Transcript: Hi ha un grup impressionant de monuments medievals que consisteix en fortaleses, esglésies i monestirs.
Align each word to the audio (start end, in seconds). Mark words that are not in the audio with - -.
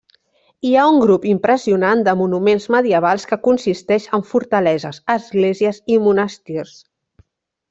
Hi 0.67 0.69
ha 0.75 0.85
un 0.93 0.95
grup 1.01 1.27
impressionant 1.31 2.01
de 2.07 2.15
monuments 2.23 2.65
medievals 2.77 3.27
que 3.33 3.39
consisteix 3.49 4.09
en 4.19 4.25
fortaleses, 4.31 5.01
esglésies 5.17 5.83
i 5.97 6.01
monestirs. 6.09 6.75